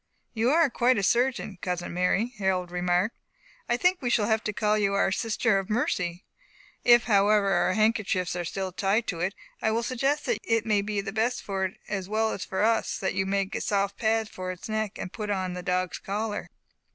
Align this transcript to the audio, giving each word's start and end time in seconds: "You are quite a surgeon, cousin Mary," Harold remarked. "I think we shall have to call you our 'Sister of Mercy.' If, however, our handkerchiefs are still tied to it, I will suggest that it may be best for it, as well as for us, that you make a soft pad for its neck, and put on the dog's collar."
"You 0.33 0.49
are 0.49 0.67
quite 0.71 0.97
a 0.97 1.03
surgeon, 1.03 1.59
cousin 1.61 1.93
Mary," 1.93 2.33
Harold 2.39 2.71
remarked. 2.71 3.15
"I 3.69 3.77
think 3.77 4.01
we 4.01 4.09
shall 4.09 4.25
have 4.25 4.43
to 4.45 4.51
call 4.51 4.75
you 4.75 4.95
our 4.95 5.11
'Sister 5.11 5.59
of 5.59 5.69
Mercy.' 5.69 6.25
If, 6.83 7.03
however, 7.03 7.49
our 7.51 7.73
handkerchiefs 7.73 8.35
are 8.35 8.43
still 8.43 8.71
tied 8.71 9.05
to 9.09 9.19
it, 9.19 9.35
I 9.61 9.69
will 9.69 9.83
suggest 9.83 10.25
that 10.25 10.39
it 10.43 10.65
may 10.65 10.81
be 10.81 10.99
best 11.03 11.43
for 11.43 11.65
it, 11.65 11.77
as 11.87 12.09
well 12.09 12.31
as 12.31 12.43
for 12.43 12.63
us, 12.63 12.97
that 12.97 13.13
you 13.13 13.27
make 13.27 13.53
a 13.53 13.61
soft 13.61 13.95
pad 13.99 14.27
for 14.27 14.49
its 14.51 14.67
neck, 14.67 14.97
and 14.97 15.13
put 15.13 15.29
on 15.29 15.53
the 15.53 15.61
dog's 15.61 15.99
collar." 15.99 16.49